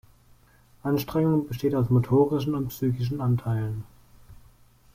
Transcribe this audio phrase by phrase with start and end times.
[0.81, 3.83] Anstrengung besteht aus motorischen und psychischen Anteilen.